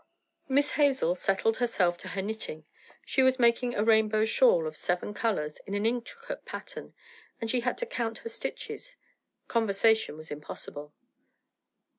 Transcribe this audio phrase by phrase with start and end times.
[0.49, 2.65] Miss Hazel settled herself to her knitting.
[3.05, 6.95] She was making a rainbow shawl of seven colours and an intricate pattern,
[7.39, 8.95] and she had to count her stitches;
[9.47, 10.95] conversation was impossible.